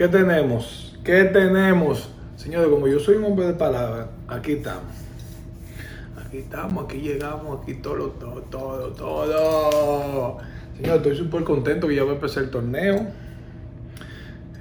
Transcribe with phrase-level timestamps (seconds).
[0.00, 0.98] ¿Qué tenemos?
[1.04, 2.08] ¿Qué tenemos?
[2.34, 4.94] Señores, como yo soy un hombre de palabra, aquí estamos.
[6.16, 10.38] Aquí estamos, aquí llegamos, aquí todo, todo, todo, todo.
[10.74, 13.08] Señor, estoy súper contento que ya va a empezar el torneo.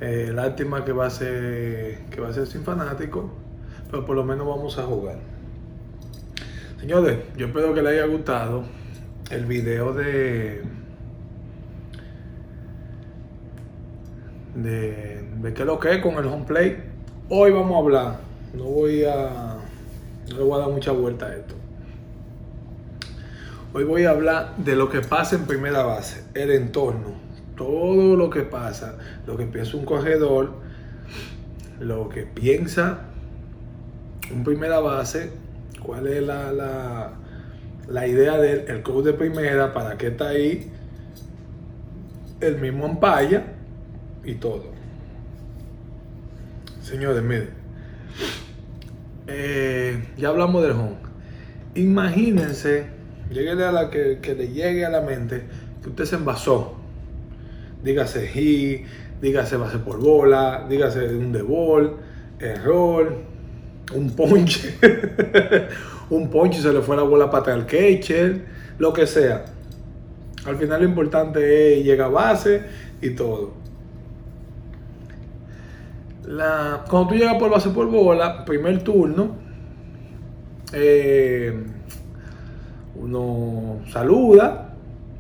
[0.02, 3.32] Eh, lástima que va a ser que va a ser sin fanático,
[3.90, 5.20] pero por lo menos vamos a jugar.
[6.82, 8.66] Señores, yo espero que les haya gustado
[9.32, 10.64] el video de
[14.64, 16.84] de, de qué es lo que es con el home play.
[17.30, 18.20] Hoy vamos a hablar.
[18.54, 19.58] No voy a
[20.30, 21.56] no le voy a dar mucha vuelta a esto.
[23.74, 27.14] Hoy voy a hablar de lo que pasa en primera base, el entorno,
[27.56, 30.54] todo lo que pasa, lo que piensa un corredor,
[31.80, 33.02] lo que piensa
[34.34, 35.32] un primera base,
[35.84, 37.14] cuál es la, la,
[37.88, 40.72] la idea del el coach de primera, para qué está ahí,
[42.42, 43.59] el mismo Ampaya
[44.24, 44.66] y todo.
[46.82, 47.50] Señores, miren,
[49.28, 50.98] eh, ya hablamos del home.
[51.76, 52.88] Imagínense,
[53.32, 55.44] lleguele a la que, que, le llegue a la mente
[55.84, 56.76] que usted se envasó.
[57.84, 58.86] Dígase hit,
[59.22, 61.98] dígase base por bola, dígase un debol,
[62.40, 63.16] error,
[63.94, 64.76] un ponche,
[66.10, 68.46] un ponche se le fue la bola para el catcher,
[68.78, 69.46] lo que sea.
[70.46, 72.64] Al final lo importante es llegar a base
[73.02, 73.59] y todo.
[76.30, 79.32] La, cuando tú llegas por base por bola, primer turno,
[80.72, 81.66] eh,
[82.94, 84.76] uno saluda,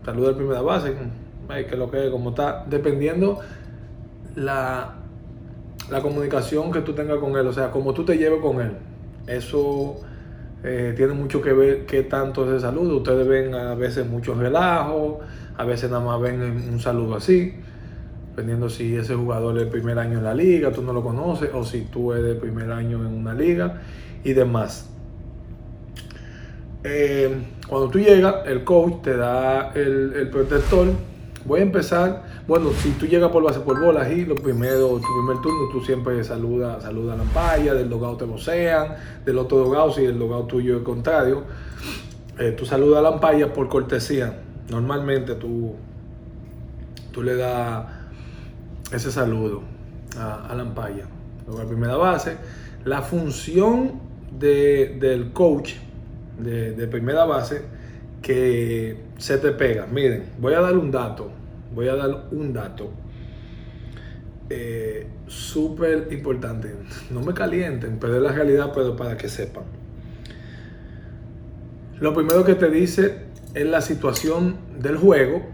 [0.05, 0.93] saluda al primera base,
[1.67, 3.39] que lo que como está, dependiendo
[4.35, 4.97] la,
[5.89, 8.73] la comunicación que tú tengas con él, o sea, como tú te lleves con él.
[9.25, 10.01] Eso
[10.63, 12.97] eh, tiene mucho que ver qué tanto es el saludo.
[12.97, 15.25] Ustedes ven a veces muchos relajos,
[15.57, 17.55] a veces nada más ven un saludo así
[18.39, 21.49] dependiendo si ese jugador es el primer año en la liga, tú no lo conoces,
[21.53, 23.81] o si tú eres el primer año en una liga
[24.23, 24.89] y demás.
[26.85, 27.35] Eh,
[27.67, 30.87] cuando tú llegas, el coach te da el, protector.
[31.43, 35.25] Voy a empezar, bueno, si tú llegas por base por bola, y lo primero, tu
[35.25, 38.95] primer turno, tú siempre saludas saluda a la paya, del logado te vocean,
[39.25, 41.43] del otro logado, si el logado tuyo es contrario,
[42.37, 44.39] eh, tú saludas a la por cortesía.
[44.69, 45.75] Normalmente tú,
[47.11, 47.98] tú le das
[48.91, 49.63] ese saludo
[50.17, 51.05] a, a Lampaya.
[51.45, 52.37] Luego, la primera base,
[52.85, 53.99] la función
[54.37, 55.73] del coach
[56.37, 57.61] de, primera base
[58.21, 59.85] que se te pega.
[59.87, 61.29] Miren, voy a dar un dato.
[61.73, 62.91] Voy a dar un dato.
[64.49, 66.73] Eh, súper importante.
[67.11, 69.63] No me calienten, pero es la realidad, pero para que sepan.
[71.99, 75.45] Lo primero que te dice es la situación del juego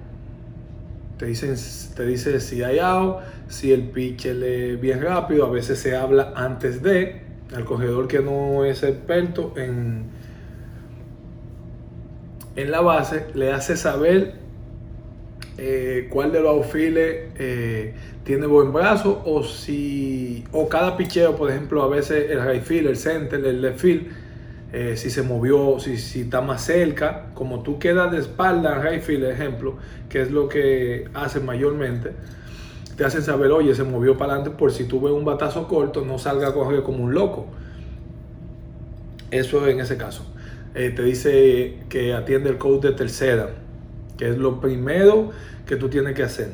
[1.18, 1.56] te, dicen,
[1.96, 3.18] te dice si hay out,
[3.48, 7.22] si el pitch es bien rápido, a veces se habla antes de,
[7.56, 10.06] al corredor que no es experto en,
[12.56, 14.36] en la base, le hace saber
[15.58, 17.94] eh, cuál de los outfields eh,
[18.26, 22.88] tiene buen brazo o si o cada picheo, por ejemplo, a veces el right field,
[22.88, 24.25] el center, el left field
[24.78, 28.84] eh, si se movió, si, si, está más cerca, como tú quedas de espalda en
[28.84, 29.78] Rayfield, ejemplo,
[30.09, 32.12] que es lo que hacen mayormente,
[32.97, 36.03] te hacen saber, oye, se movió para adelante por si tú ves un batazo corto,
[36.03, 37.46] no salga a correr como un loco.
[39.31, 40.25] Eso en ese caso.
[40.74, 43.52] Eh, te dice que atiende el code de tercera,
[44.18, 45.31] que es lo primero
[45.66, 46.50] que tú tienes que hacer.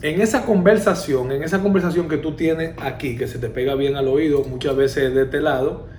[0.00, 3.96] En esa conversación, en esa conversación que tú tienes aquí, que se te pega bien
[3.96, 5.90] al oído, muchas veces de este lado,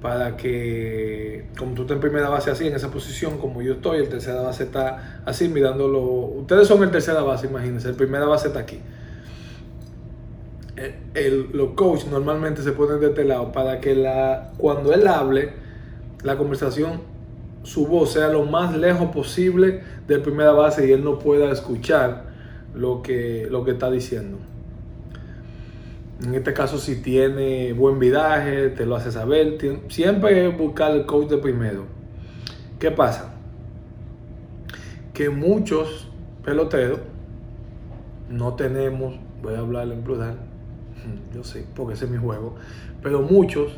[0.00, 3.98] para que, como tú estás en primera base así, en esa posición, como yo estoy,
[3.98, 6.00] el tercera base está así, mirándolo.
[6.00, 8.80] Ustedes son el tercera base, imagínense, el primera base está aquí.
[11.12, 15.52] El, los coaches normalmente se ponen de este lado para que la, cuando él hable,
[16.22, 17.02] la conversación,
[17.62, 22.24] su voz sea lo más lejos posible de primera base y él no pueda escuchar
[22.74, 24.38] lo que, lo que está diciendo.
[26.22, 29.56] En este caso, si tiene buen vidaje, te lo hace saber.
[29.88, 31.86] Siempre buscar el coach de primero.
[32.78, 33.34] ¿Qué pasa?
[35.14, 36.08] Que muchos
[36.44, 37.00] peloteros
[38.30, 40.36] no tenemos, voy a hablar en plural,
[41.34, 42.54] yo sé, porque ese es mi juego,
[43.02, 43.72] pero muchos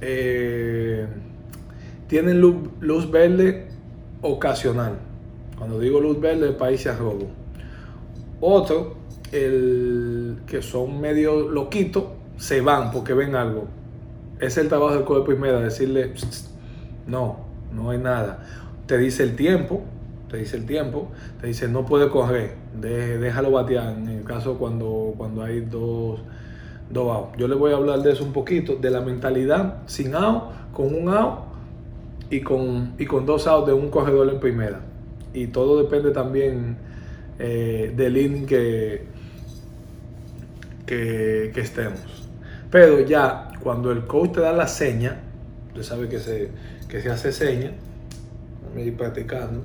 [0.00, 1.06] eh,
[2.06, 3.68] tienen luz, verde
[4.20, 4.98] ocasional.
[5.56, 7.28] Cuando digo luz verde, el país se robo.
[8.40, 8.96] Otro
[9.32, 12.04] el, que son medio loquitos
[12.36, 13.66] se van porque ven algo.
[14.40, 16.12] Es el trabajo del cuerpo primera, decirle,
[17.06, 17.38] no,
[17.72, 18.44] no hay nada.
[18.86, 19.82] Te dice el tiempo,
[20.28, 25.14] te dice el tiempo, te dice no puede correr, déjalo batear en el caso cuando,
[25.16, 26.20] cuando hay dos,
[26.90, 27.28] dos.
[27.38, 30.94] Yo le voy a hablar de eso un poquito, de la mentalidad sin out, con
[30.94, 31.40] un out
[32.30, 34.80] y con, y con dos outs de un corredor en primera.
[35.32, 36.76] Y todo depende también
[37.38, 39.11] eh, del inning que,
[40.86, 42.00] que, estemos.
[42.70, 45.20] Pero ya cuando el coach te da la seña,
[45.68, 46.50] usted sabe que se,
[46.88, 47.72] que se hace seña,
[48.74, 49.64] me ir practicando,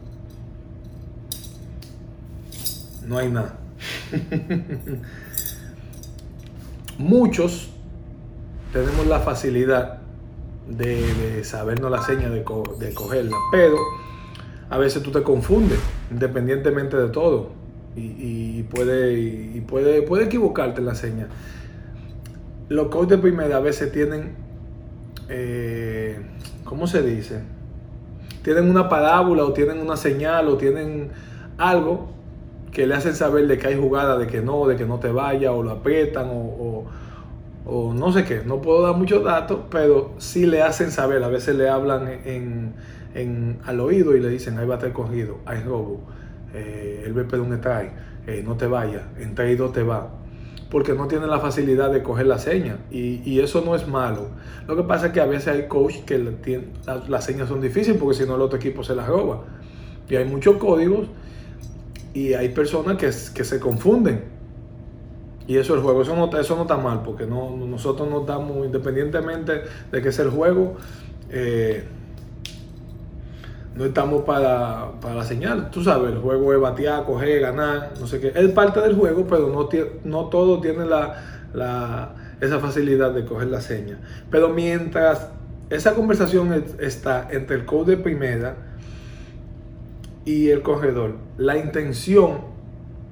[3.05, 3.57] no hay nada.
[6.97, 7.69] Muchos
[8.73, 9.99] tenemos la facilidad
[10.67, 12.43] de, sabernos la seña, de,
[12.79, 13.77] de cogerla, pero
[14.69, 15.79] a veces tú te confundes,
[16.11, 17.51] independientemente de todo,
[17.97, 21.27] y, puede, puede, puede equivocarte en la seña.
[22.69, 24.35] Los coaches de primera a veces tienen,
[25.29, 26.19] eh,
[26.63, 27.41] ¿cómo se dice?
[28.43, 31.09] Tienen una parábola o tienen una señal o tienen
[31.57, 32.09] algo
[32.71, 35.11] que le hacen saber de que hay jugada, de que no, de que no te
[35.11, 36.85] vaya o lo aprietan o,
[37.65, 38.41] o, no sé qué.
[38.45, 41.23] No puedo dar muchos datos, pero sí le hacen saber.
[41.23, 42.73] A veces le hablan en,
[43.15, 46.01] en, al oído y le dicen, ahí va a estar cogido, hay robo,
[46.53, 47.91] eh, el BP de un strike,
[48.27, 50.09] eh, no te vaya, en traído te va.
[50.69, 52.77] Porque no tienen la facilidad de coger la seña.
[52.91, 54.27] Y, y, eso no es malo.
[54.67, 56.17] Lo que pasa es que a veces hay coach que
[57.07, 59.45] las señas son difíciles porque si no el otro equipo se las roba.
[60.09, 61.07] Y hay muchos códigos
[62.17, 64.23] y hay personas que, se confunden.
[65.47, 68.25] Y eso es el juego, eso no, eso no está mal, porque no, nosotros nos
[68.25, 69.61] damos, independientemente
[69.91, 70.75] de que es el juego,
[71.29, 71.83] eh,
[73.77, 75.69] no estamos para, para, la señal.
[75.69, 78.31] Tú sabes, el juego es batear, coger, ganar, no sé qué.
[78.33, 79.69] Es parte del juego, pero no,
[80.03, 83.99] no todo tiene la, esa facilidad de coger la señal.
[84.31, 85.29] Pero mientras
[85.69, 88.55] esa conversación está entre el code de primera
[90.25, 92.39] y el corredor, la intención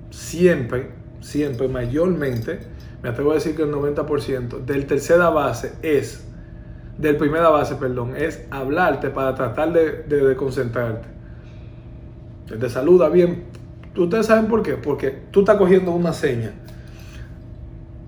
[0.10, 0.90] siempre,
[1.22, 2.60] siempre, mayormente,
[3.04, 6.26] me atrevo a decir que el 90% del tercera base es,
[6.98, 11.08] del primera base, perdón, es hablarte para tratar de, de, concentrarte.
[12.48, 13.46] Te saluda bien.
[13.96, 14.74] ¿Ustedes saben por qué?
[14.74, 16.52] Porque tú estás cogiendo una seña.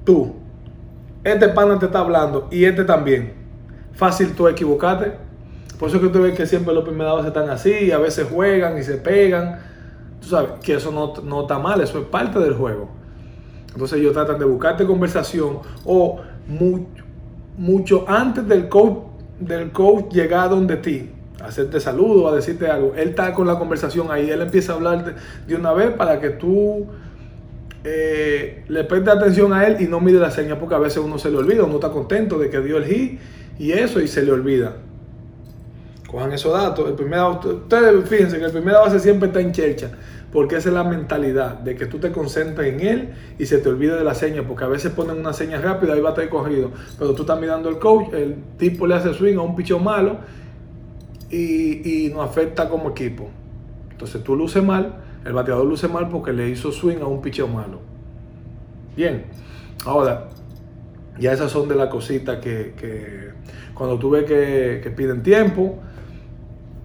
[0.06, 0.36] Tú.
[1.24, 3.34] Este pana te está hablando y este también.
[3.94, 5.28] Fácil tú equivocarte
[5.80, 8.28] por eso es que usted ve que siempre los primeros bases están así, a veces
[8.32, 9.60] juegan y se pegan.
[10.22, 12.90] Tú sabes que eso no, no está mal, eso es parte del juego.
[13.74, 17.04] Entonces ellos tratan de buscarte conversación o mucho,
[17.58, 19.00] mucho antes del coach,
[19.40, 21.10] del coach llegar donde ti,
[21.42, 22.94] a hacerte saludo, a decirte algo.
[22.96, 25.16] Él está con la conversación ahí, él empieza a hablar
[25.48, 26.86] de, una vez para que tú
[27.84, 31.18] eh, le prestes atención a él y no mide la seña porque a veces uno
[31.18, 33.20] se le olvida, uno está contento de que dio el hit
[33.60, 34.78] y eso y se le olvida.
[36.08, 36.88] Cojan esos datos.
[36.88, 39.92] El primer, ustedes fíjense que el primer base siempre está en chercha,
[40.32, 43.10] porque esa es la mentalidad de que tú te concentres en él
[43.40, 46.02] y se te olvide de la seña, porque a veces ponen una seña rápida y
[46.02, 49.38] va a estar cogido, pero tú estás mirando el coach, el tipo le hace swing
[49.38, 50.18] a un picho malo
[51.30, 53.30] y, y nos afecta como equipo.
[53.92, 54.96] Entonces tú luces mal,
[55.26, 57.80] el bateador luce mal porque le hizo swing a un picho malo.
[58.96, 59.26] Bien,
[59.86, 60.30] ahora,
[61.20, 63.32] ya esas son de las cositas que,
[63.74, 65.80] cuando tú ves que, que piden tiempo,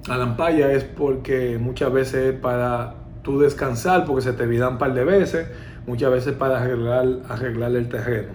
[0.09, 4.79] a la ampalla es porque muchas veces para tú descansar, porque se te olvidan un
[4.79, 5.47] par de veces,
[5.87, 8.33] muchas veces para arreglar, arreglar el terreno.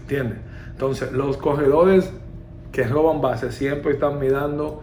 [0.00, 0.38] ¿Entiendes?
[0.70, 2.10] Entonces, los corredores
[2.72, 4.80] que roban bases siempre están mirando,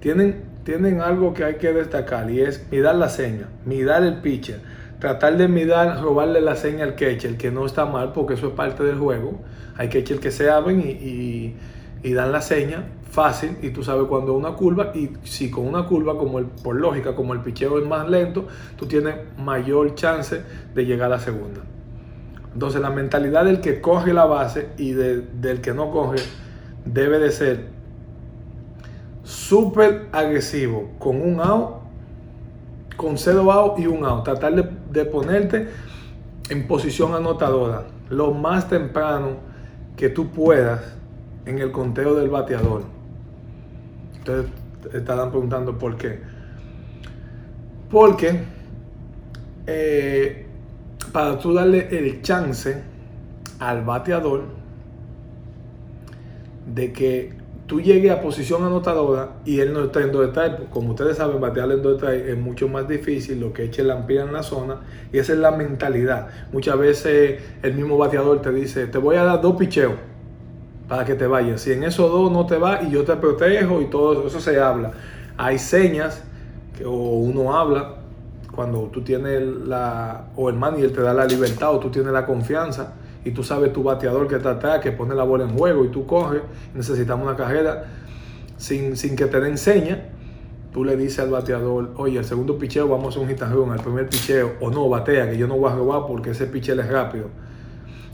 [0.00, 4.60] tienen, tienen algo que hay que destacar y es mirar la seña, mirar el pitcher,
[4.98, 8.52] tratar de mirar, robarle la seña al catcher, que no está mal porque eso es
[8.54, 9.40] parte del juego.
[9.76, 11.54] Hay catcher que se abren y
[12.02, 15.86] y dan la seña fácil y tú sabes cuando una curva y si con una
[15.86, 18.46] curva como el, por lógica como el picheo es más lento
[18.76, 20.42] tú tienes mayor chance
[20.74, 21.62] de llegar a la segunda
[22.52, 26.18] entonces la mentalidad del que coge la base y del que no coge
[26.84, 27.66] debe de ser
[29.22, 31.76] súper agresivo con un out
[32.96, 35.68] con cero out y un out tratar de, de ponerte
[36.50, 39.36] en posición anotadora lo más temprano
[39.96, 40.98] que tú puedas
[41.48, 42.97] en el conteo del bateador.
[44.28, 44.46] Ustedes
[44.92, 46.18] estarán preguntando por qué.
[47.90, 48.40] Porque
[49.66, 50.46] eh,
[51.12, 52.82] para tú darle el chance
[53.58, 54.44] al bateador
[56.74, 57.32] de que
[57.66, 60.30] tú llegues a posición anotadora y él no está en dos
[60.70, 64.24] como ustedes saben, batearle en dos es mucho más difícil, lo que eche la amplia
[64.24, 66.28] en la zona, y esa es la mentalidad.
[66.52, 69.94] Muchas veces el mismo bateador te dice, te voy a dar dos picheos
[70.88, 71.60] para que te vayas.
[71.60, 74.58] Si en esos dos no te va y yo te protejo y todo eso se
[74.58, 74.92] habla.
[75.36, 76.24] Hay señas
[76.84, 77.96] o uno habla,
[78.54, 82.26] cuando tú tienes la, o el manager te da la libertad o tú tienes la
[82.26, 85.84] confianza y tú sabes tu bateador que está atrás, que pone la bola en juego
[85.84, 86.42] y tú coges,
[86.74, 87.84] necesitamos una carrera
[88.56, 90.08] sin, sin que te den seña,
[90.72, 93.74] tú le dices al bateador, oye, el segundo picheo vamos a hacer un hit and
[93.74, 96.80] el primer picheo, o no, batea, que yo no voy a robar porque ese picheo
[96.80, 97.26] es rápido.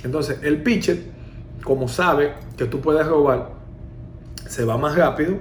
[0.04, 1.13] Entonces, el pitcher,
[1.64, 3.50] como sabe que tú puedes robar,
[4.47, 5.38] se va más rápido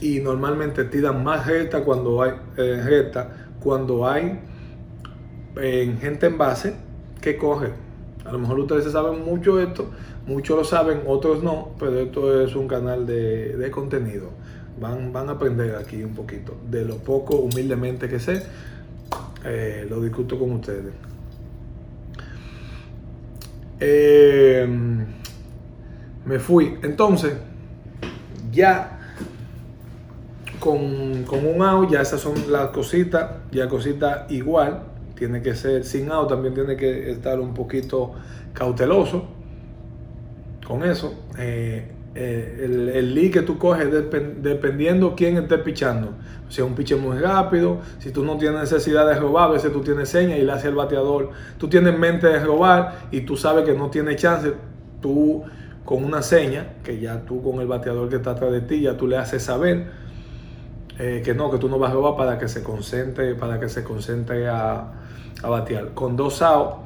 [0.00, 4.40] y normalmente tiran más recta cuando hay eh, recta cuando hay
[5.56, 6.74] eh, gente en base
[7.20, 7.68] que coge.
[8.24, 9.90] A lo mejor ustedes saben mucho esto,
[10.26, 14.30] muchos lo saben, otros no, pero esto es un canal de, contenido.
[14.80, 16.54] Van, van, a aprender aquí un poquito.
[16.70, 18.42] De lo poco humildemente que sé,
[19.44, 20.94] eh, lo discuto con ustedes.
[23.80, 24.66] Eh,
[26.24, 26.78] me fui.
[26.82, 27.34] Entonces,
[28.52, 28.98] ya
[30.58, 34.82] con, un out, ya esas son las cositas, ya cositas igual,
[35.14, 38.12] tiene que ser sin out, también tiene que estar un poquito
[38.52, 39.24] cauteloso
[40.66, 41.14] con eso.
[41.38, 46.14] Eh, eh, el, el lead que tú coges dependiendo quién esté pichando.
[46.48, 49.72] Si es un pitcher muy rápido, si tú no tienes necesidad de robar, a veces
[49.72, 51.30] tú tienes señas y le hace el bateador.
[51.56, 54.52] Tú tienes mente de robar y tú sabes que no tiene chance.
[55.00, 55.44] Tú
[55.84, 58.96] con una seña, que ya tú con el bateador que está atrás de ti, ya
[58.96, 59.86] tú le haces saber
[60.98, 63.68] eh, que no, que tú no vas a robar para que se concentre, para que
[63.68, 64.92] se concentre a,
[65.42, 65.94] batear.
[65.94, 66.76] Con dos outs,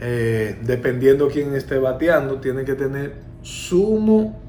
[0.00, 4.40] eh, dependiendo quién esté bateando, tiene que tener sumo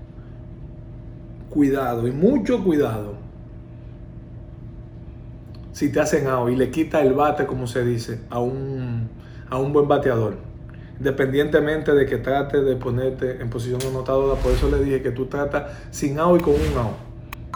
[1.50, 3.16] cuidado y mucho cuidado.
[5.74, 9.10] Si te hacen out y le quita el bate, como se dice, a un,
[9.50, 10.47] a un buen bateador
[11.00, 14.40] independientemente de que trate de ponerte en posición anotadora.
[14.40, 16.96] Por eso le dije que tú tratas sin out y con un out.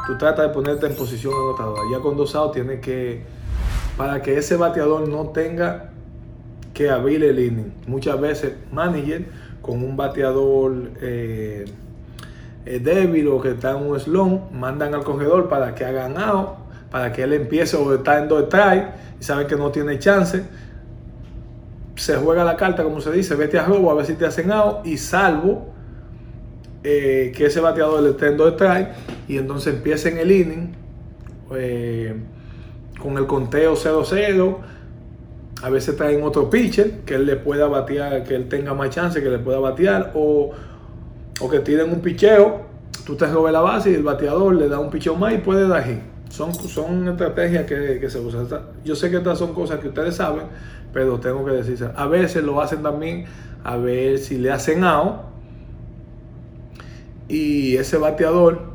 [0.07, 1.81] Tú tratas de ponerte en posición anotadora.
[1.91, 3.23] Ya con dos outs tiene que,
[3.97, 5.91] para que ese bateador no tenga
[6.73, 7.73] que abrir el inning.
[7.87, 9.25] Muchas veces manager
[9.61, 11.65] con un bateador eh,
[12.65, 16.49] eh, débil o que está en un slump, mandan al corredor para que hagan out,
[16.89, 18.87] para que él empiece o está en dos strike
[19.19, 20.43] y saben que no tiene chance
[22.01, 24.51] se juega la carta, como se dice, vete a robo a ver si te hacen
[24.51, 25.67] out y salvo
[26.83, 28.55] eh, que ese bateador le esté en dos
[29.27, 30.75] y entonces empiecen el inning
[31.53, 32.15] eh,
[32.99, 34.57] con el conteo 0-0.
[35.61, 39.21] A veces traen otro pitcher que él le pueda batear, que él tenga más chance,
[39.21, 40.49] que le pueda batear, o,
[41.39, 42.61] o que tiren un picheo,
[43.05, 45.67] tú te robes la base y el bateador le da un picheo más y puede
[45.67, 45.99] dar hit.
[46.29, 48.47] Son, son estrategias que, que se usan.
[48.83, 50.45] Yo sé que estas son cosas que ustedes saben,
[50.93, 53.25] pero tengo que decirse, a veces lo hacen también
[53.63, 55.21] a ver si le hacen out
[57.27, 58.71] y ese bateador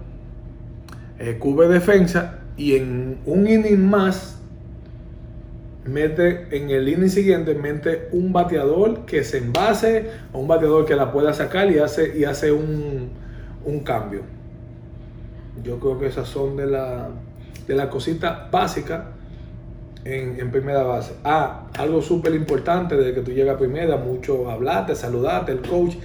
[1.19, 4.39] eh, cubre defensa y en un inning más
[5.85, 10.97] mete en el inning siguiente mete un bateador que se envase o un bateador que
[10.97, 13.11] la pueda sacar y hace y hace un,
[13.65, 14.23] un cambio.
[15.63, 17.09] Yo creo que esas son de la
[17.67, 19.13] de la cosita básica
[20.07, 21.15] en, primera base.
[21.25, 25.97] Ah, algo súper importante desde que tú llegas a primera, mucho hablarte, saludarte, el coach.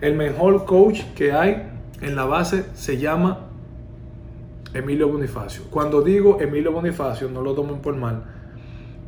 [0.00, 1.70] El mejor coach que hay
[2.00, 3.46] en la base se llama
[4.74, 5.64] Emilio Bonifacio.
[5.70, 8.24] Cuando digo Emilio Bonifacio, no lo tomen por mal,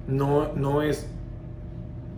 [0.06, 1.08] no, no es,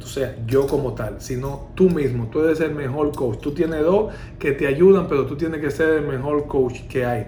[0.02, 3.40] o sea, yo como tal, sino tú mismo, tú eres el mejor coach.
[3.40, 7.06] Tú tienes dos que te ayudan, pero tú tienes que ser el mejor coach que
[7.06, 7.26] hay.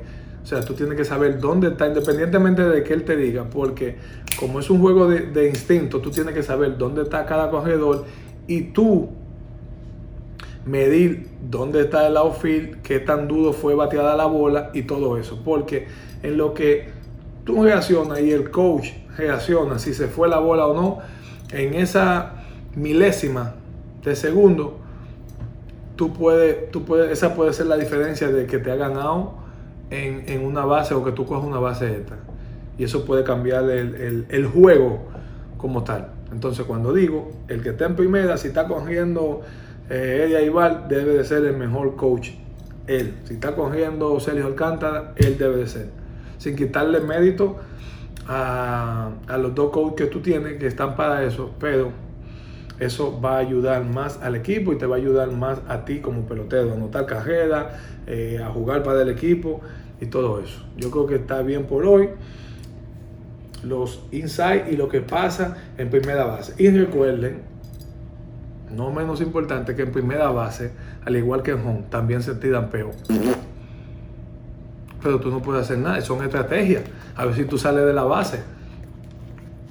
[0.51, 3.95] Sea, tú tienes que saber dónde está, independientemente de que él te diga, porque
[4.37, 8.05] como es un juego de, instinto, tú tienes que saber dónde está cada corredor
[8.49, 9.11] y tú
[10.67, 15.41] medir dónde está el outfield, qué tan duro fue bateada la bola y todo eso.
[15.45, 15.87] Porque
[16.25, 16.89] en lo que
[17.45, 20.99] tú reaccionas y el coach reacciona, si se fue la bola o no,
[21.57, 22.43] en esa
[22.75, 23.55] milésima
[24.03, 24.81] de segundo,
[25.95, 29.40] tú puedes, tú puedes, esa puede ser la diferencia de que te hagan out
[29.91, 32.17] en, una base o que tú cojas una base esta.
[32.79, 35.01] Y eso puede cambiar el, juego
[35.59, 36.09] como tal.
[36.33, 39.43] Entonces, cuando digo, el que está en primera, si está cogiendo
[39.91, 40.51] eh, Eddie
[40.89, 42.31] debe de ser el mejor coach.
[42.87, 43.15] Él.
[43.25, 45.91] Si está cogiendo Sergio Alcántara, él debe de ser.
[46.39, 47.57] Sin quitarle mérito
[48.27, 51.93] a, a los dos coaches que tú tienes que están para eso, pero
[52.81, 56.01] eso va a ayudar más al equipo y te va a ayudar más a ti
[56.01, 59.61] como pelotero, a anotar carrera, eh, a jugar para el equipo
[60.01, 60.65] y todo eso.
[60.77, 62.11] Yo creo que está bien por hoy.
[63.63, 66.55] Los insights y lo que pasa en primera base.
[66.57, 67.43] Y recuerden,
[68.75, 70.71] no menos importante que en primera base,
[71.05, 72.91] al igual que en home, también se tiran peo.
[75.03, 76.01] pero tú no puedes hacer nada.
[76.01, 76.85] Son estrategias.
[77.17, 78.41] A ver si tú sales de la base.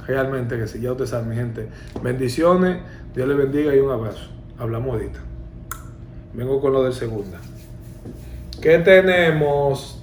[0.05, 1.69] Realmente que sí, ya usted sabe, mi gente.
[2.01, 2.81] Bendiciones,
[3.15, 4.29] Dios le bendiga y un abrazo.
[4.57, 5.19] Hablamos ahorita.
[6.33, 7.39] Vengo con lo del segunda.
[8.61, 9.98] ¿Qué tenemos?